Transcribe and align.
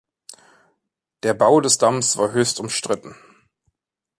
Der 1.21 1.35
Bau 1.35 1.61
des 1.61 1.77
Damms 1.77 2.17
war 2.17 2.31
höchst 2.31 2.59
umstritten. 2.59 3.15